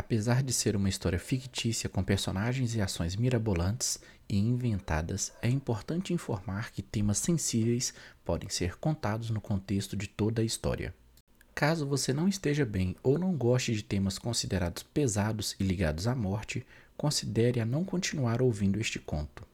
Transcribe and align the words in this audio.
Apesar 0.00 0.42
de 0.42 0.50
ser 0.50 0.76
uma 0.76 0.88
história 0.88 1.18
fictícia 1.18 1.86
com 1.86 2.02
personagens 2.02 2.74
e 2.74 2.80
ações 2.80 3.16
mirabolantes 3.16 4.00
e 4.26 4.38
inventadas, 4.38 5.30
é 5.42 5.48
importante 5.50 6.14
informar 6.14 6.72
que 6.72 6.80
temas 6.80 7.18
sensíveis 7.18 7.92
podem 8.24 8.48
ser 8.48 8.78
contados 8.78 9.28
no 9.28 9.42
contexto 9.42 9.94
de 9.94 10.08
toda 10.08 10.40
a 10.40 10.44
história. 10.44 10.94
Caso 11.54 11.86
você 11.86 12.14
não 12.14 12.26
esteja 12.26 12.64
bem 12.64 12.96
ou 13.02 13.18
não 13.18 13.36
goste 13.36 13.74
de 13.74 13.84
temas 13.84 14.18
considerados 14.18 14.82
pesados 14.82 15.54
e 15.60 15.64
ligados 15.64 16.06
à 16.06 16.14
morte, 16.14 16.66
considere 16.96 17.60
a 17.60 17.66
não 17.66 17.84
continuar 17.84 18.40
ouvindo 18.40 18.80
este 18.80 18.98
conto. 18.98 19.46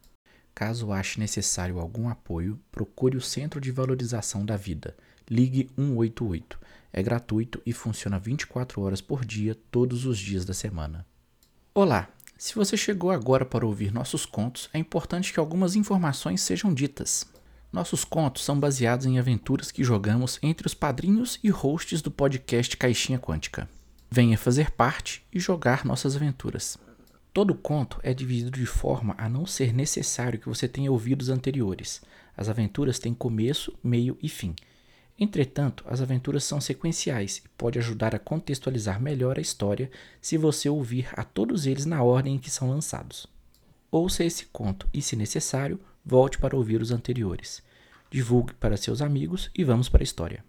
Caso 0.55 0.93
ache 0.93 1.19
necessário 1.19 1.81
algum 1.81 2.09
apoio, 2.09 2.57
procure 2.71 3.17
o 3.17 3.21
Centro 3.21 3.61
de 3.61 3.73
Valorização 3.73 4.47
da 4.47 4.57
Vida. 4.57 4.97
Ligue 5.29 5.69
188 5.77 6.57
é 6.93 7.03
gratuito 7.03 7.61
e 7.67 7.73
funciona 7.73 8.17
24 8.17 8.81
horas 8.81 9.01
por 9.01 9.25
dia, 9.25 9.57
todos 9.73 10.07
os 10.07 10.19
dias 10.19 10.45
da 10.45 10.55
semana. 10.55 11.05
Olá! 11.75 12.09
Se 12.39 12.55
você 12.55 12.77
chegou 12.77 13.11
agora 13.11 13.45
para 13.45 13.67
ouvir 13.67 13.93
nossos 13.93 14.25
contos, 14.25 14.70
é 14.73 14.79
importante 14.79 15.33
que 15.33 15.41
algumas 15.41 15.75
informações 15.75 16.41
sejam 16.43 16.73
ditas. 16.73 17.27
Nossos 17.73 18.05
contos 18.05 18.45
são 18.45 18.59
baseados 18.59 19.05
em 19.05 19.19
aventuras 19.19 19.73
que 19.73 19.83
jogamos 19.83 20.39
entre 20.43 20.67
os 20.67 20.75
padrinhos 20.75 21.41
e 21.43 21.51
hosts 21.51 22.01
do 22.01 22.11
podcast 22.11 22.77
Caixinha 22.77 23.19
Quântica. 23.19 23.69
Venha 24.09 24.39
fazer 24.39 24.70
parte 24.70 25.27
e 25.33 25.41
jogar 25.41 25.84
nossas 25.84 26.15
aventuras. 26.15 26.79
Todo 27.33 27.55
conto 27.55 27.98
é 28.03 28.15
dividido 28.15 28.53
de 28.53 28.65
forma 28.65 29.15
a 29.19 29.29
não 29.29 29.45
ser 29.45 29.75
necessário 29.75 30.39
que 30.39 30.48
você 30.48 30.69
tenha 30.69 30.93
ouvido 30.93 31.23
os 31.23 31.31
anteriores. 31.31 32.01
As 32.37 32.48
aventuras 32.48 32.98
têm 33.01 33.12
começo, 33.12 33.77
meio 33.83 34.17
e 34.23 34.29
fim. 34.29 34.55
Entretanto, 35.19 35.83
as 35.88 36.02
aventuras 36.02 36.45
são 36.45 36.61
sequenciais 36.61 37.38
e 37.38 37.48
pode 37.56 37.79
ajudar 37.79 38.15
a 38.15 38.19
contextualizar 38.19 39.01
melhor 39.01 39.39
a 39.39 39.41
história 39.41 39.91
se 40.20 40.37
você 40.37 40.69
ouvir 40.69 41.09
a 41.12 41.25
todos 41.25 41.66
eles 41.66 41.87
na 41.87 42.02
ordem 42.02 42.34
em 42.34 42.39
que 42.39 42.51
são 42.51 42.69
lançados. 42.69 43.27
Ouça 43.91 44.25
esse 44.25 44.47
conto 44.47 44.87
e, 44.92 45.00
se 45.00 45.17
necessário, 45.17 45.81
volte 46.05 46.39
para 46.39 46.56
ouvir 46.56 46.83
os 46.83 46.91
anteriores. 46.91 47.62
Divulgue 48.11 48.53
para 48.55 48.77
seus 48.77 49.00
amigos 49.00 49.50
e 49.55 49.64
vamos 49.64 49.89
para 49.89 50.03
a 50.03 50.05
história. 50.05 50.44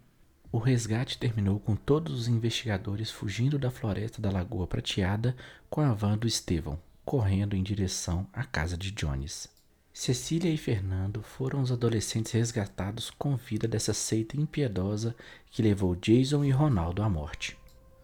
O 0.51 0.57
resgate 0.57 1.17
terminou 1.17 1.59
com 1.59 1.75
todos 1.75 2.13
os 2.13 2.27
investigadores 2.27 3.09
fugindo 3.09 3.57
da 3.57 3.71
floresta 3.71 4.21
da 4.21 4.31
Lagoa 4.31 4.67
Prateada 4.67 5.35
com 5.69 5.81
a 5.81 5.93
van 5.93 6.17
do 6.17 6.27
Estevão, 6.27 6.79
correndo 7.05 7.55
em 7.55 7.63
direção 7.63 8.27
à 8.33 8.43
casa 8.43 8.77
de 8.77 8.91
Jones. 8.91 9.56
Cecília 9.99 10.53
e 10.53 10.57
Fernando 10.57 11.23
foram 11.23 11.59
os 11.59 11.71
adolescentes 11.71 12.31
resgatados 12.31 13.09
com 13.09 13.35
vida 13.35 13.67
dessa 13.67 13.95
seita 13.95 14.39
impiedosa 14.39 15.15
que 15.49 15.63
levou 15.63 15.95
Jason 15.95 16.45
e 16.45 16.51
Ronaldo 16.51 17.01
à 17.01 17.09
morte. 17.09 17.57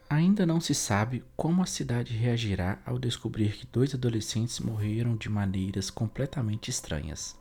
Ainda 0.09 0.43
não 0.43 0.59
se 0.59 0.73
sabe 0.73 1.23
como 1.37 1.61
a 1.61 1.67
cidade 1.67 2.17
reagirá 2.17 2.79
ao 2.83 2.97
descobrir 2.97 3.51
que 3.51 3.67
dois 3.71 3.93
adolescentes 3.93 4.59
morreram 4.59 5.15
de 5.15 5.29
maneiras 5.29 5.91
completamente 5.91 6.71
estranhas. 6.71 7.37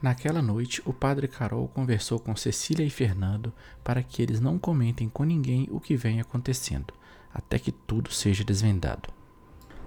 Naquela 0.00 0.40
noite, 0.40 0.80
o 0.86 0.92
padre 0.92 1.26
Carol 1.26 1.66
conversou 1.66 2.20
com 2.20 2.36
Cecília 2.36 2.86
e 2.86 2.88
Fernando 2.90 3.52
para 3.82 4.00
que 4.00 4.22
eles 4.22 4.38
não 4.38 4.60
comentem 4.60 5.08
com 5.08 5.24
ninguém 5.24 5.66
o 5.72 5.80
que 5.80 5.96
vem 5.96 6.20
acontecendo, 6.20 6.94
até 7.34 7.58
que 7.58 7.72
tudo 7.72 8.12
seja 8.12 8.44
desvendado. 8.44 9.21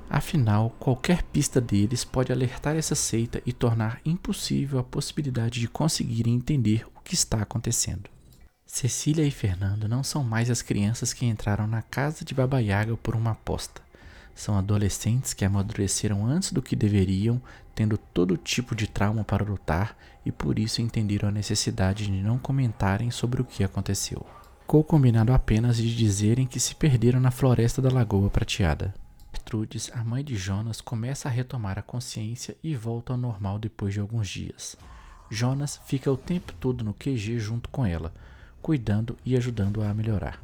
Afinal, 0.09 0.69
qualquer 0.79 1.23
pista 1.23 1.59
deles 1.59 2.03
pode 2.03 2.31
alertar 2.31 2.75
essa 2.75 2.95
seita 2.95 3.41
e 3.45 3.51
tornar 3.51 3.99
impossível 4.05 4.79
a 4.79 4.83
possibilidade 4.83 5.59
de 5.59 5.67
conseguirem 5.67 6.35
entender 6.35 6.85
o 6.95 7.01
que 7.01 7.15
está 7.15 7.41
acontecendo. 7.41 8.09
Cecília 8.65 9.25
e 9.25 9.31
Fernando 9.31 9.87
não 9.87 10.03
são 10.03 10.23
mais 10.23 10.49
as 10.49 10.61
crianças 10.61 11.13
que 11.13 11.25
entraram 11.25 11.67
na 11.67 11.81
casa 11.81 12.25
de 12.25 12.33
Baba 12.33 12.59
Yaga 12.59 12.97
por 12.97 13.15
uma 13.15 13.31
aposta. 13.31 13.81
São 14.33 14.57
adolescentes 14.57 15.33
que 15.33 15.45
amadureceram 15.45 16.25
antes 16.25 16.51
do 16.51 16.61
que 16.61 16.75
deveriam, 16.75 17.41
tendo 17.73 17.97
todo 17.97 18.37
tipo 18.37 18.75
de 18.75 18.87
trauma 18.87 19.23
para 19.23 19.45
lutar 19.45 19.97
e 20.25 20.31
por 20.31 20.59
isso 20.59 20.81
entenderam 20.81 21.29
a 21.29 21.31
necessidade 21.31 22.05
de 22.05 22.11
não 22.11 22.37
comentarem 22.37 23.09
sobre 23.11 23.41
o 23.41 23.45
que 23.45 23.63
aconteceu. 23.63 24.25
Ficou 24.61 24.83
combinado 24.83 25.31
apenas 25.31 25.77
de 25.77 25.95
dizerem 25.95 26.45
que 26.45 26.59
se 26.59 26.75
perderam 26.75 27.19
na 27.19 27.31
floresta 27.31 27.81
da 27.81 27.89
Lagoa 27.89 28.29
Prateada. 28.29 28.93
Gertrudes, 29.45 29.91
a 29.93 30.03
mãe 30.03 30.23
de 30.23 30.35
Jonas, 30.35 30.81
começa 30.81 31.29
a 31.29 31.31
retomar 31.31 31.77
a 31.77 31.83
consciência 31.83 32.57
e 32.63 32.75
volta 32.75 33.13
ao 33.13 33.17
normal 33.17 33.59
depois 33.59 33.93
de 33.93 33.99
alguns 33.99 34.27
dias. 34.27 34.75
Jonas 35.29 35.79
fica 35.85 36.11
o 36.11 36.17
tempo 36.17 36.51
todo 36.53 36.83
no 36.83 36.95
QG 36.95 37.37
junto 37.37 37.69
com 37.69 37.85
ela, 37.85 38.11
cuidando 38.59 39.15
e 39.23 39.37
ajudando-a 39.37 39.87
a 39.87 39.93
melhorar. 39.93 40.43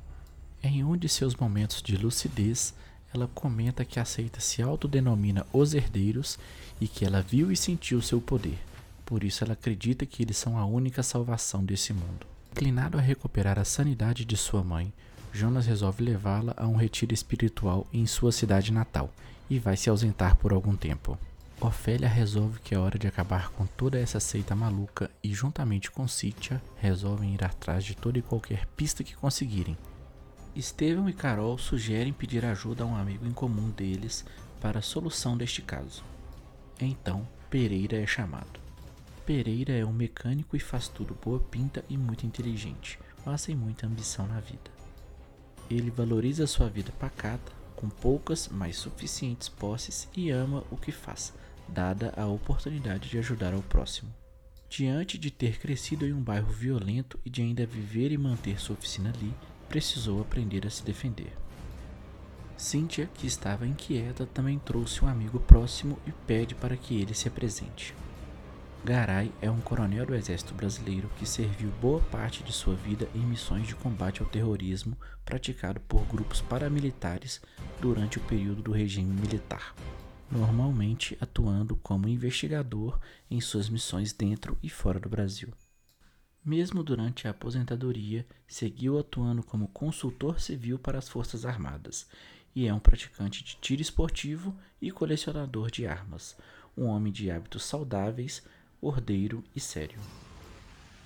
Em 0.61 0.83
um 0.83 0.95
de 0.95 1.09
seus 1.09 1.35
momentos 1.35 1.81
de 1.81 1.97
lucidez, 1.97 2.75
ela 3.11 3.27
comenta 3.33 3.83
que 3.83 3.99
a 3.99 4.05
seita 4.05 4.39
se 4.39 4.61
autodenomina 4.61 5.47
os 5.51 5.73
herdeiros 5.73 6.37
e 6.79 6.87
que 6.87 7.03
ela 7.03 7.23
viu 7.23 7.51
e 7.51 7.57
sentiu 7.57 8.03
seu 8.03 8.21
poder. 8.21 8.59
Por 9.03 9.23
isso 9.23 9.43
ela 9.43 9.53
acredita 9.53 10.05
que 10.05 10.21
eles 10.21 10.37
são 10.37 10.59
a 10.59 10.65
única 10.65 11.01
salvação 11.01 11.65
desse 11.65 11.91
mundo. 11.91 12.27
Inclinado 12.51 12.99
a 12.99 13.01
recuperar 13.01 13.57
a 13.57 13.65
sanidade 13.65 14.25
de 14.25 14.37
sua 14.37 14.63
mãe, 14.63 14.93
Jonas 15.33 15.65
resolve 15.65 16.03
levá-la 16.03 16.53
a 16.57 16.67
um 16.67 16.75
retiro 16.75 17.13
espiritual 17.13 17.87
em 17.93 18.05
sua 18.05 18.31
cidade 18.31 18.71
natal 18.71 19.09
e 19.49 19.59
vai 19.59 19.77
se 19.77 19.89
ausentar 19.89 20.35
por 20.35 20.51
algum 20.51 20.75
tempo. 20.75 21.17
Ofélia 21.59 22.07
resolve 22.07 22.59
que 22.59 22.73
é 22.73 22.79
hora 22.79 22.97
de 22.97 23.07
acabar 23.07 23.49
com 23.51 23.65
toda 23.65 23.99
essa 23.99 24.19
seita 24.19 24.55
maluca 24.55 25.11
e, 25.23 25.31
juntamente 25.33 25.91
com 25.91 26.07
Cíntia, 26.07 26.61
resolvem 26.77 27.35
ir 27.35 27.43
atrás 27.43 27.83
de 27.83 27.95
toda 27.95 28.17
e 28.17 28.21
qualquer 28.21 28.65
pista 28.75 29.03
que 29.03 29.15
conseguirem. 29.15 29.77
Estevão 30.55 31.07
e 31.07 31.13
Carol 31.13 31.57
sugerem 31.57 32.11
pedir 32.11 32.43
ajuda 32.43 32.83
a 32.83 32.87
um 32.87 32.95
amigo 32.95 33.27
em 33.27 33.31
comum 33.31 33.69
deles 33.69 34.25
para 34.59 34.79
a 34.79 34.81
solução 34.81 35.37
deste 35.37 35.61
caso. 35.61 36.03
Então, 36.79 37.27
Pereira 37.49 38.01
é 38.01 38.07
chamado. 38.07 38.59
Pereira 39.25 39.73
é 39.73 39.85
um 39.85 39.93
mecânico 39.93 40.57
e 40.57 40.59
faz 40.59 40.87
tudo 40.87 41.15
boa 41.23 41.39
pinta 41.39 41.85
e 41.87 41.95
muito 41.95 42.25
inteligente, 42.25 42.99
mas 43.23 43.41
sem 43.41 43.55
muita 43.55 43.85
ambição 43.85 44.25
na 44.27 44.39
vida. 44.39 44.80
Ele 45.71 45.89
valoriza 45.89 46.45
sua 46.45 46.67
vida 46.67 46.91
pacata, 46.99 47.49
com 47.77 47.87
poucas, 47.87 48.49
mas 48.51 48.75
suficientes 48.75 49.47
posses 49.47 50.09
e 50.13 50.29
ama 50.29 50.65
o 50.69 50.75
que 50.75 50.91
faz, 50.91 51.33
dada 51.65 52.13
a 52.17 52.25
oportunidade 52.27 53.09
de 53.09 53.17
ajudar 53.17 53.53
ao 53.53 53.61
próximo. 53.61 54.13
Diante 54.69 55.17
de 55.17 55.31
ter 55.31 55.59
crescido 55.59 56.05
em 56.05 56.11
um 56.11 56.21
bairro 56.21 56.51
violento 56.51 57.17
e 57.25 57.29
de 57.29 57.41
ainda 57.41 57.65
viver 57.65 58.11
e 58.11 58.17
manter 58.17 58.59
sua 58.59 58.73
oficina 58.73 59.13
ali, 59.15 59.33
precisou 59.69 60.19
aprender 60.19 60.67
a 60.67 60.69
se 60.69 60.83
defender. 60.83 61.31
Cynthia, 62.57 63.09
que 63.13 63.25
estava 63.25 63.65
inquieta, 63.65 64.25
também 64.25 64.59
trouxe 64.59 65.05
um 65.05 65.07
amigo 65.07 65.39
próximo 65.39 65.97
e 66.05 66.11
pede 66.11 66.53
para 66.53 66.75
que 66.75 67.01
ele 67.01 67.13
se 67.13 67.29
apresente. 67.29 67.95
Garay 68.83 69.31
é 69.39 69.51
um 69.51 69.61
coronel 69.61 70.07
do 70.07 70.15
Exército 70.15 70.55
Brasileiro 70.55 71.07
que 71.15 71.23
serviu 71.23 71.69
boa 71.79 72.01
parte 72.05 72.41
de 72.41 72.51
sua 72.51 72.73
vida 72.73 73.07
em 73.13 73.19
missões 73.19 73.67
de 73.67 73.75
combate 73.75 74.23
ao 74.23 74.27
terrorismo 74.27 74.97
praticado 75.23 75.79
por 75.81 76.03
grupos 76.07 76.41
paramilitares 76.41 77.39
durante 77.79 78.17
o 78.17 78.21
período 78.21 78.63
do 78.63 78.71
regime 78.71 79.13
militar, 79.13 79.75
normalmente 80.31 81.15
atuando 81.21 81.75
como 81.75 82.09
investigador 82.09 82.99
em 83.29 83.39
suas 83.39 83.69
missões 83.69 84.13
dentro 84.13 84.57
e 84.63 84.69
fora 84.69 84.99
do 84.99 85.07
Brasil. 85.07 85.49
Mesmo 86.43 86.83
durante 86.83 87.27
a 87.27 87.31
aposentadoria, 87.31 88.25
seguiu 88.47 88.97
atuando 88.97 89.43
como 89.43 89.67
consultor 89.67 90.41
civil 90.41 90.79
para 90.79 90.97
as 90.97 91.07
Forças 91.07 91.45
Armadas 91.45 92.07
e 92.55 92.67
é 92.67 92.73
um 92.73 92.79
praticante 92.79 93.43
de 93.43 93.57
tiro 93.57 93.79
esportivo 93.83 94.57
e 94.81 94.89
colecionador 94.89 95.69
de 95.69 95.85
armas, 95.85 96.35
um 96.75 96.85
homem 96.85 97.13
de 97.13 97.29
hábitos 97.29 97.63
saudáveis 97.63 98.41
ordeiro 98.81 99.43
e 99.55 99.59
sério. 99.59 99.99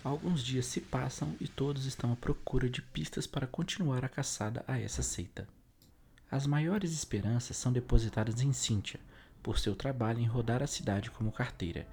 Alguns 0.03 0.43
dias 0.43 0.67
se 0.67 0.79
passam 0.79 1.35
e 1.39 1.47
todos 1.47 1.85
estão 1.85 2.13
à 2.13 2.15
procura 2.15 2.69
de 2.69 2.81
pistas 2.81 3.25
para 3.25 3.47
continuar 3.47 4.05
a 4.05 4.09
caçada 4.09 4.63
a 4.67 4.79
essa 4.79 5.01
seita. 5.01 5.47
As 6.29 6.45
maiores 6.45 6.91
esperanças 6.91 7.57
são 7.57 7.71
depositadas 7.71 8.41
em 8.41 8.53
Cynthia, 8.53 8.99
por 9.41 9.59
seu 9.59 9.75
trabalho 9.75 10.19
em 10.19 10.25
rodar 10.25 10.63
a 10.63 10.67
cidade 10.67 11.11
como 11.11 11.31
carteira. 11.31 11.87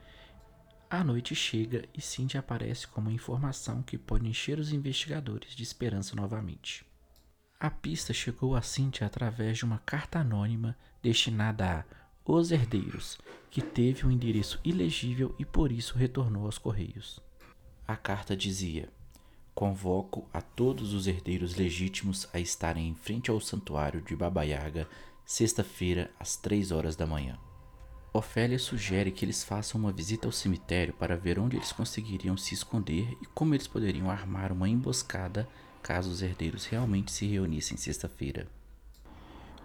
A 0.90 1.02
noite 1.02 1.34
chega 1.34 1.88
e 1.94 2.00
Cynthia 2.00 2.40
aparece 2.40 2.86
como 2.86 3.10
informação 3.10 3.82
que 3.82 3.96
pode 3.96 4.28
encher 4.28 4.58
os 4.58 4.72
investigadores 4.72 5.54
de 5.54 5.62
esperança 5.62 6.14
novamente. 6.14 6.84
A 7.58 7.70
pista 7.70 8.12
chegou 8.12 8.56
a 8.56 8.60
Cynthia 8.60 9.06
através 9.06 9.56
de 9.56 9.64
uma 9.64 9.78
carta 9.78 10.18
anônima 10.18 10.76
destinada 11.02 11.80
a 11.80 11.84
os 12.24 12.52
Herdeiros, 12.52 13.18
que 13.50 13.60
teve 13.60 14.06
um 14.06 14.10
endereço 14.10 14.60
ilegível 14.64 15.34
e 15.38 15.44
por 15.44 15.72
isso 15.72 15.98
retornou 15.98 16.46
aos 16.46 16.58
Correios. 16.58 17.20
A 17.86 17.96
carta 17.96 18.36
dizia: 18.36 18.88
Convoco 19.54 20.26
a 20.32 20.40
todos 20.40 20.94
os 20.94 21.06
herdeiros 21.06 21.56
legítimos 21.56 22.26
a 22.32 22.40
estarem 22.40 22.88
em 22.88 22.94
frente 22.94 23.30
ao 23.30 23.40
santuário 23.40 24.00
de 24.00 24.16
Baba 24.16 24.44
Yaga, 24.44 24.88
sexta-feira, 25.26 26.10
às 26.18 26.36
três 26.36 26.70
horas 26.70 26.96
da 26.96 27.06
manhã. 27.06 27.38
Ofélia 28.14 28.58
sugere 28.58 29.10
que 29.10 29.24
eles 29.24 29.42
façam 29.42 29.80
uma 29.80 29.92
visita 29.92 30.26
ao 30.26 30.32
cemitério 30.32 30.94
para 30.94 31.16
ver 31.16 31.38
onde 31.38 31.56
eles 31.56 31.72
conseguiriam 31.72 32.36
se 32.36 32.54
esconder 32.54 33.16
e 33.20 33.26
como 33.26 33.54
eles 33.54 33.66
poderiam 33.66 34.10
armar 34.10 34.52
uma 34.52 34.68
emboscada 34.68 35.48
caso 35.82 36.10
os 36.10 36.22
herdeiros 36.22 36.64
realmente 36.64 37.10
se 37.10 37.26
reunissem 37.26 37.76
sexta-feira. 37.76 38.46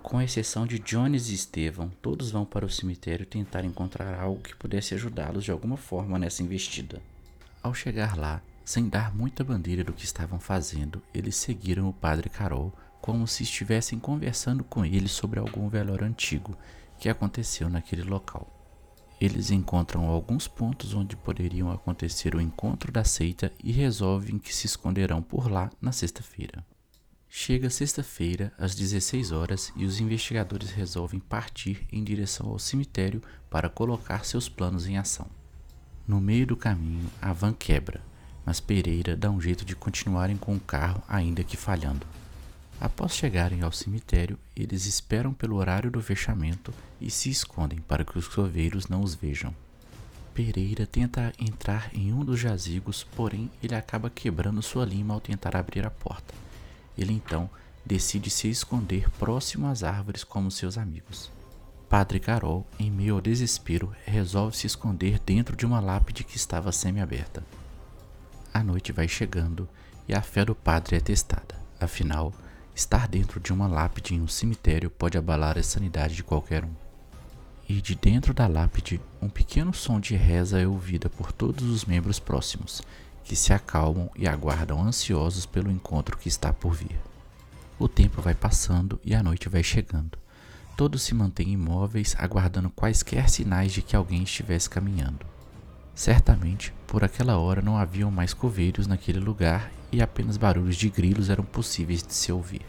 Com 0.07 0.21
exceção 0.21 0.65
de 0.65 0.80
Jones 0.80 1.27
e 1.27 1.33
Estevam, 1.33 1.89
todos 2.01 2.31
vão 2.31 2.45
para 2.45 2.65
o 2.65 2.69
cemitério 2.69 3.25
tentar 3.25 3.65
encontrar 3.65 4.18
algo 4.18 4.42
que 4.42 4.56
pudesse 4.56 4.94
ajudá-los 4.94 5.44
de 5.44 5.51
alguma 5.51 5.75
forma 5.75 6.18
nessa 6.18 6.42
investida. 6.42 7.01
Ao 7.62 7.74
chegar 7.74 8.18
lá, 8.18 8.42
sem 8.63 8.88
dar 8.88 9.13
muita 9.13 9.44
bandeira 9.44 9.83
do 9.83 9.92
que 9.92 10.06
estavam 10.06 10.39
fazendo, 10.39 11.04
eles 11.13 11.36
seguiram 11.36 11.89
o 11.89 11.94
padre 11.94 12.30
Carol 12.30 12.74
como 13.01 13.27
se 13.27 13.44
estivessem 13.44 14.00
conversando 14.00 14.63
com 14.63 14.86
ele 14.86 15.09
sobre 15.09 15.42
algum 15.42 15.68
velório 15.68 16.07
antigo 16.07 16.57
que 16.98 17.09
aconteceu 17.09 17.69
naquele 17.69 18.04
local. 18.04 18.48
Eles 19.19 19.51
encontram 19.51 20.07
alguns 20.07 20.48
pontos 20.48 20.94
onde 20.94 21.18
poderiam 21.18 21.69
acontecer 21.69 22.33
o 22.33 22.39
encontro 22.39 22.94
da 22.94 23.04
seita 23.04 23.51
e 23.62 23.74
resolvem 23.74 24.39
que 24.39 24.56
se 24.56 24.68
esconderão 24.68 25.21
por 25.21 25.51
lá 25.51 25.69
na 25.81 25.92
sexta-feira. 25.92 26.63
Chega 27.39 27.69
sexta-feira, 27.69 28.51
às 28.57 28.74
16 28.74 29.31
horas, 29.31 29.72
e 29.75 29.86
os 29.86 30.01
investigadores 30.01 30.72
resolvem 30.72 31.19
partir 31.19 31.86
em 31.92 32.04
direção 32.04 32.48
ao 32.48 32.57
cemitério 32.57 33.22
para 33.48 33.69
colocar 33.69 34.25
seus 34.25 34.50
planos 34.50 34.88
em 34.88 34.98
ação. 34.98 35.28
No 36.07 36.19
meio 36.19 36.48
do 36.48 36.57
caminho, 36.57 37.07
a 37.22 37.31
van 37.31 37.54
quebra, 37.54 38.01
mas 38.44 38.60
Pereira 38.60 39.16
dá 39.16 39.30
um 39.30 39.39
jeito 39.39 39.63
de 39.63 39.75
continuarem 39.75 40.36
com 40.36 40.56
o 40.56 40.60
carro, 40.60 41.04
ainda 41.07 41.44
que 41.44 41.56
falhando. 41.56 42.07
Após 42.81 43.13
chegarem 43.13 43.62
ao 43.62 43.72
cemitério, 43.72 44.40
eles 44.56 44.88
esperam 44.88 45.31
pelo 45.31 45.57
horário 45.57 45.92
do 45.92 46.01
fechamento 46.01 46.74
e 47.00 47.12
se 47.12 47.30
escondem 47.30 47.80
para 47.81 48.04
que 48.04 48.18
os 48.18 48.28
coveiros 48.28 48.88
não 48.88 49.04
os 49.04 49.13
vejam. 49.13 49.54
Pereira 50.33 50.88
tenta 50.88 51.31
entrar 51.38 51.92
em 51.94 52.12
um 52.12 52.25
dos 52.25 52.40
jazigos, 52.40 53.04
porém 53.16 53.51
ele 53.62 53.75
acaba 53.75 54.10
quebrando 54.10 54.63
sua 54.63 54.83
lima 54.83 55.13
ao 55.13 55.22
tentar 55.22 55.56
abrir 55.56 55.86
a 55.86 55.92
porta. 55.92 56.46
Ele 56.97 57.13
então 57.13 57.49
decide 57.85 58.29
se 58.29 58.49
esconder 58.49 59.09
próximo 59.11 59.67
às 59.67 59.83
árvores 59.83 60.23
como 60.23 60.51
seus 60.51 60.77
amigos. 60.77 61.31
Padre 61.89 62.19
Carol, 62.19 62.65
em 62.77 62.91
meio 62.91 63.15
ao 63.15 63.21
desespero, 63.21 63.95
resolve 64.05 64.57
se 64.57 64.67
esconder 64.67 65.19
dentro 65.19 65.55
de 65.55 65.65
uma 65.65 65.79
lápide 65.79 66.23
que 66.23 66.35
estava 66.35 66.71
semi-aberta. 66.71 67.44
A 68.53 68.61
noite 68.61 68.91
vai 68.91 69.07
chegando 69.07 69.69
e 70.07 70.13
a 70.13 70.21
fé 70.21 70.44
do 70.44 70.53
padre 70.53 70.97
é 70.97 70.99
testada. 70.99 71.55
Afinal, 71.79 72.33
Estar 72.77 73.07
dentro 73.07 73.39
de 73.39 73.51
uma 73.51 73.65
lápide 73.65 74.13
em 74.13 74.21
um 74.21 74.27
cemitério 74.27 74.91
pode 74.91 75.17
abalar 75.17 75.57
a 75.57 75.63
sanidade 75.63 76.15
de 76.15 76.23
qualquer 76.23 76.63
um. 76.63 76.69
E 77.67 77.81
de 77.81 77.95
dentro 77.95 78.35
da 78.35 78.45
lápide, 78.45 79.01
um 79.19 79.27
pequeno 79.27 79.73
som 79.73 79.99
de 79.99 80.15
reza 80.15 80.61
é 80.61 80.67
ouvida 80.67 81.09
por 81.09 81.31
todos 81.31 81.67
os 81.67 81.85
membros 81.85 82.19
próximos, 82.19 82.83
que 83.27 83.35
se 83.35 83.51
acalmam 83.51 84.09
e 84.15 84.25
aguardam 84.25 84.81
ansiosos 84.81 85.45
pelo 85.45 85.69
encontro 85.69 86.18
que 86.18 86.29
está 86.29 86.53
por 86.53 86.74
vir. 86.74 86.97
O 87.77 87.89
tempo 87.89 88.21
vai 88.21 88.33
passando 88.33 89.00
e 89.03 89.13
a 89.13 89.21
noite 89.21 89.50
vai 89.50 89.62
chegando. 89.62 90.18
Todos 90.77 91.01
se 91.01 91.13
mantêm 91.13 91.50
imóveis, 91.50 92.15
aguardando 92.18 92.69
quaisquer 92.69 93.29
sinais 93.29 93.74
de 93.74 93.81
que 93.81 93.97
alguém 93.97 94.24
estivesse 94.24 94.69
caminhando. 94.69 95.25
Certamente, 95.94 96.74
por 96.88 97.03
aquela 97.03 97.38
hora 97.38 97.62
não 97.62 97.77
haviam 97.77 98.09
mais 98.09 98.33
coveiros 98.33 98.88
naquele 98.88 99.19
lugar 99.19 99.71
e 99.91 100.01
apenas 100.01 100.38
barulhos 100.38 100.77
de 100.77 100.89
grilos 100.89 101.30
eram 101.30 101.44
possíveis 101.44 102.01
de 102.01 102.13
se 102.13 102.31
ouvir. 102.31 102.62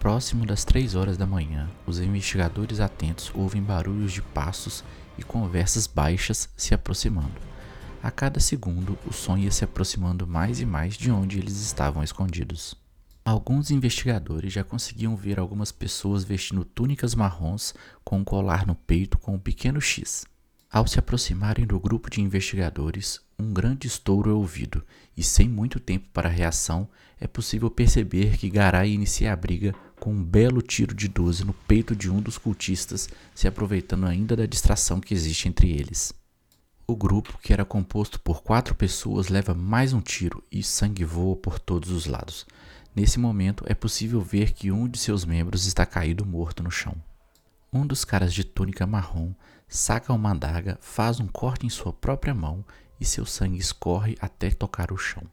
Próximo 0.00 0.46
das 0.46 0.64
três 0.64 0.94
horas 0.94 1.18
da 1.18 1.26
manhã, 1.26 1.68
os 1.84 1.98
investigadores 2.00 2.80
atentos 2.80 3.30
ouvem 3.34 3.62
barulhos 3.62 4.12
de 4.12 4.22
passos 4.22 4.82
e 5.18 5.22
conversas 5.22 5.86
baixas 5.86 6.48
se 6.56 6.72
aproximando. 6.72 7.55
A 8.02 8.10
cada 8.10 8.38
segundo, 8.38 8.98
o 9.06 9.12
som 9.12 9.36
ia 9.36 9.50
se 9.50 9.64
aproximando 9.64 10.26
mais 10.26 10.60
e 10.60 10.66
mais 10.66 10.96
de 10.96 11.10
onde 11.10 11.38
eles 11.38 11.60
estavam 11.60 12.02
escondidos. 12.02 12.74
Alguns 13.24 13.72
investigadores 13.72 14.52
já 14.52 14.62
conseguiam 14.62 15.16
ver 15.16 15.40
algumas 15.40 15.72
pessoas 15.72 16.22
vestindo 16.22 16.64
túnicas 16.64 17.14
marrons 17.14 17.74
com 18.04 18.18
um 18.18 18.24
colar 18.24 18.64
no 18.64 18.76
peito 18.76 19.18
com 19.18 19.34
um 19.34 19.38
pequeno 19.38 19.80
X. 19.80 20.24
Ao 20.70 20.86
se 20.86 20.98
aproximarem 20.98 21.66
do 21.66 21.80
grupo 21.80 22.08
de 22.08 22.20
investigadores, 22.20 23.20
um 23.38 23.52
grande 23.52 23.86
estouro 23.86 24.30
é 24.30 24.32
ouvido, 24.32 24.84
e 25.16 25.22
sem 25.22 25.48
muito 25.48 25.80
tempo 25.80 26.08
para 26.12 26.28
reação, 26.28 26.88
é 27.18 27.26
possível 27.26 27.70
perceber 27.70 28.36
que 28.36 28.50
Garay 28.50 28.92
inicia 28.92 29.32
a 29.32 29.36
briga 29.36 29.74
com 29.98 30.12
um 30.12 30.22
belo 30.22 30.62
tiro 30.62 30.94
de 30.94 31.08
12 31.08 31.44
no 31.44 31.52
peito 31.52 31.96
de 31.96 32.10
um 32.10 32.20
dos 32.20 32.38
cultistas, 32.38 33.08
se 33.34 33.48
aproveitando 33.48 34.06
ainda 34.06 34.36
da 34.36 34.46
distração 34.46 35.00
que 35.00 35.14
existe 35.14 35.48
entre 35.48 35.70
eles. 35.70 36.12
O 36.88 36.94
grupo, 36.94 37.36
que 37.42 37.52
era 37.52 37.64
composto 37.64 38.20
por 38.20 38.44
quatro 38.44 38.72
pessoas, 38.72 39.26
leva 39.26 39.52
mais 39.52 39.92
um 39.92 40.00
tiro 40.00 40.40
e 40.52 40.62
sangue 40.62 41.04
voa 41.04 41.34
por 41.34 41.58
todos 41.58 41.90
os 41.90 42.06
lados. 42.06 42.46
Nesse 42.94 43.18
momento, 43.18 43.64
é 43.66 43.74
possível 43.74 44.20
ver 44.20 44.52
que 44.52 44.70
um 44.70 44.86
de 44.86 44.96
seus 44.96 45.24
membros 45.24 45.66
está 45.66 45.84
caído 45.84 46.24
morto 46.24 46.62
no 46.62 46.70
chão. 46.70 46.94
Um 47.72 47.84
dos 47.84 48.04
caras 48.04 48.32
de 48.32 48.44
túnica 48.44 48.86
marrom 48.86 49.32
saca 49.66 50.12
uma 50.12 50.30
adaga, 50.30 50.78
faz 50.80 51.18
um 51.18 51.26
corte 51.26 51.66
em 51.66 51.68
sua 51.68 51.92
própria 51.92 52.32
mão 52.32 52.64
e 53.00 53.04
seu 53.04 53.26
sangue 53.26 53.58
escorre 53.58 54.16
até 54.20 54.50
tocar 54.50 54.92
o 54.92 54.96
chão. 54.96 55.24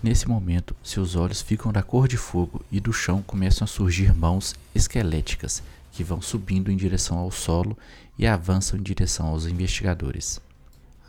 Nesse 0.00 0.28
momento, 0.28 0.76
seus 0.84 1.16
olhos 1.16 1.42
ficam 1.42 1.72
da 1.72 1.82
cor 1.82 2.06
de 2.06 2.16
fogo 2.16 2.64
e 2.70 2.78
do 2.78 2.92
chão 2.92 3.22
começam 3.22 3.64
a 3.64 3.68
surgir 3.68 4.14
mãos 4.14 4.54
esqueléticas 4.72 5.64
que 5.90 6.04
vão 6.04 6.22
subindo 6.22 6.70
em 6.70 6.76
direção 6.76 7.18
ao 7.18 7.32
solo 7.32 7.76
e 8.16 8.24
avançam 8.24 8.78
em 8.78 8.82
direção 8.84 9.26
aos 9.26 9.46
investigadores. 9.46 10.40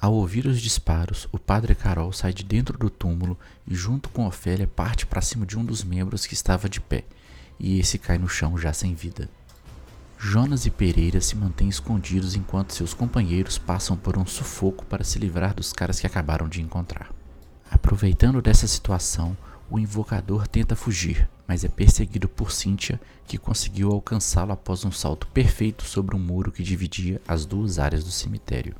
Ao 0.08 0.14
ouvir 0.14 0.48
os 0.48 0.62
disparos, 0.62 1.28
o 1.34 1.38
padre 1.38 1.76
Carol 1.76 2.14
sai 2.14 2.32
de 2.32 2.42
dentro 2.42 2.78
do 2.78 2.90
túmulo 2.90 3.38
e, 3.68 3.76
junto 3.76 4.08
com 4.08 4.26
Ofélia, 4.26 4.66
parte 4.66 5.06
para 5.06 5.22
cima 5.22 5.46
de 5.46 5.60
um 5.60 5.66
dos 5.66 5.84
membros 5.84 6.26
que 6.26 6.34
estava 6.34 6.70
de 6.70 6.80
pé, 6.80 7.04
e 7.60 7.78
esse 7.78 7.98
cai 7.98 8.18
no 8.18 8.30
chão 8.30 8.58
já 8.58 8.72
sem 8.72 8.94
vida. 8.94 9.30
Jonas 10.18 10.66
e 10.66 10.70
Pereira 10.70 11.20
se 11.20 11.36
mantêm 11.36 11.68
escondidos 11.68 12.36
enquanto 12.36 12.72
seus 12.72 12.94
companheiros 12.94 13.58
passam 13.58 13.98
por 13.98 14.18
um 14.18 14.26
sufoco 14.26 14.86
para 14.86 15.04
se 15.04 15.20
livrar 15.20 15.54
dos 15.54 15.74
caras 15.74 16.00
que 16.00 16.08
acabaram 16.08 16.48
de 16.48 16.62
encontrar. 16.62 17.14
Aproveitando 17.70 18.42
dessa 18.42 18.66
situação, 18.66 19.36
o 19.70 19.78
invocador 19.78 20.48
tenta 20.48 20.74
fugir, 20.74 21.28
mas 21.46 21.66
é 21.66 21.68
perseguido 21.68 22.30
por 22.30 22.54
Cynthia, 22.54 22.98
que 23.26 23.38
conseguiu 23.38 23.92
alcançá-lo 23.92 24.54
após 24.54 24.86
um 24.86 24.92
salto 24.92 25.28
perfeito 25.28 25.84
sobre 25.84 26.16
um 26.16 26.20
muro 26.20 26.50
que 26.50 26.64
dividia 26.64 27.22
as 27.28 27.46
duas 27.46 27.78
áreas 27.78 28.06
do 28.06 28.12
cemitério. 28.12 28.74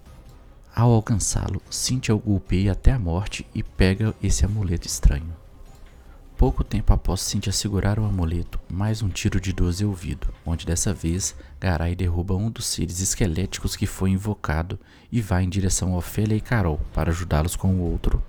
Ao 0.80 0.92
alcançá-lo, 0.92 1.60
Cynthia 1.72 2.14
o 2.14 2.20
golpeia 2.20 2.74
até 2.74 2.92
a 2.92 3.00
morte 3.00 3.48
e 3.52 3.64
pega 3.64 4.14
esse 4.22 4.46
amuleto 4.46 4.86
estranho. 4.86 5.36
Pouco 6.38 6.64
tempo 6.64 6.94
após 6.94 7.22
Cynthia 7.22 7.52
segurar 7.52 7.98
o 7.98 8.06
amuleto, 8.06 8.60
mais 8.70 9.02
um 9.02 9.10
tiro 9.10 9.42
de 9.42 9.52
12 9.52 9.84
é 9.84 9.88
ouvido, 9.88 10.28
onde 10.46 10.68
dessa 10.68 10.94
vez 10.94 11.36
Garay 11.60 11.96
derruba 11.96 12.36
um 12.36 12.52
dos 12.52 12.68
seres 12.68 13.00
esqueléticos 13.00 13.76
que 13.76 13.88
foi 13.88 14.12
invocado 14.12 14.80
e 15.12 15.20
vai 15.20 15.44
em 15.44 15.50
direção 15.50 15.96
a 15.96 15.98
Ofélia 15.98 16.36
e 16.36 16.42
Carol 16.42 16.80
para 16.94 17.10
ajudá-los 17.10 17.56
com 17.56 17.74
o 17.74 17.92
outro. 17.92 18.22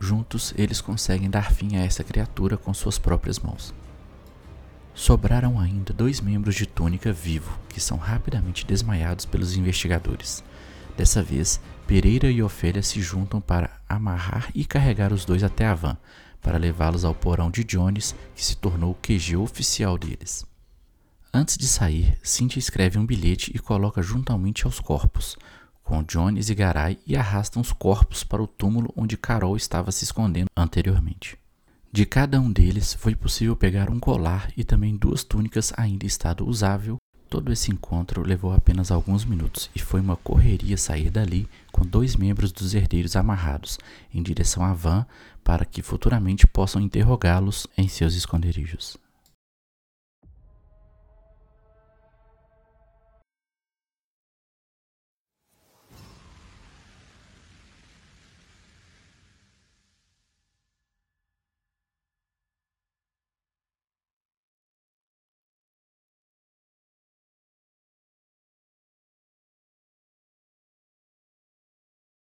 Juntos, 0.00 0.52
eles 0.58 0.80
conseguem 0.80 1.30
dar 1.30 1.52
fim 1.52 1.76
a 1.76 1.84
essa 1.84 2.02
criatura 2.02 2.56
com 2.56 2.74
suas 2.74 2.98
próprias 2.98 3.38
mãos. 3.38 3.72
Sobraram 4.92 5.60
ainda 5.60 5.92
dois 5.92 6.20
membros 6.20 6.56
de 6.56 6.66
Túnica 6.66 7.12
vivo, 7.12 7.56
que 7.68 7.80
são 7.80 7.98
rapidamente 7.98 8.66
desmaiados 8.66 9.24
pelos 9.24 9.56
investigadores. 9.56 10.42
Dessa 10.96 11.22
vez, 11.22 11.60
Pereira 11.86 12.30
e 12.30 12.42
Ofélia 12.42 12.82
se 12.82 13.00
juntam 13.00 13.40
para 13.40 13.80
amarrar 13.88 14.50
e 14.54 14.64
carregar 14.64 15.12
os 15.12 15.24
dois 15.24 15.42
até 15.42 15.66
a 15.66 15.74
van, 15.74 15.96
para 16.40 16.58
levá-los 16.58 17.04
ao 17.04 17.14
porão 17.14 17.50
de 17.50 17.64
Jones, 17.64 18.14
que 18.34 18.44
se 18.44 18.56
tornou 18.56 18.92
o 18.92 18.94
QG 18.94 19.36
oficial 19.36 19.98
deles. 19.98 20.46
Antes 21.32 21.56
de 21.56 21.66
sair, 21.66 22.16
Cynthia 22.22 22.60
escreve 22.60 22.98
um 22.98 23.04
bilhete 23.04 23.50
e 23.54 23.58
coloca 23.58 24.00
juntamente 24.00 24.64
aos 24.66 24.78
corpos, 24.78 25.36
com 25.82 26.02
Jones 26.02 26.48
e 26.48 26.54
Garay, 26.54 26.98
e 27.06 27.16
arrastam 27.16 27.60
os 27.60 27.72
corpos 27.72 28.22
para 28.22 28.42
o 28.42 28.46
túmulo 28.46 28.92
onde 28.96 29.16
Carol 29.16 29.56
estava 29.56 29.90
se 29.90 30.04
escondendo 30.04 30.48
anteriormente. 30.56 31.36
De 31.92 32.06
cada 32.06 32.40
um 32.40 32.50
deles 32.50 32.94
foi 32.94 33.14
possível 33.14 33.56
pegar 33.56 33.90
um 33.90 34.00
colar 34.00 34.50
e 34.56 34.64
também 34.64 34.96
duas 34.96 35.22
túnicas 35.22 35.72
ainda 35.76 36.04
em 36.04 36.08
estado 36.08 36.46
usável 36.46 36.96
Todo 37.28 37.52
esse 37.52 37.70
encontro 37.70 38.22
levou 38.22 38.52
apenas 38.52 38.90
alguns 38.90 39.24
minutos 39.24 39.70
e 39.74 39.78
foi 39.78 40.00
uma 40.00 40.16
correria 40.16 40.76
sair 40.76 41.10
dali 41.10 41.48
com 41.72 41.84
dois 41.84 42.16
membros 42.16 42.52
dos 42.52 42.74
herdeiros 42.74 43.16
amarrados 43.16 43.78
em 44.12 44.22
direção 44.22 44.64
à 44.64 44.72
van 44.72 45.04
para 45.42 45.64
que 45.64 45.82
futuramente 45.82 46.46
possam 46.46 46.80
interrogá-los 46.80 47.66
em 47.76 47.88
seus 47.88 48.14
esconderijos. 48.14 48.96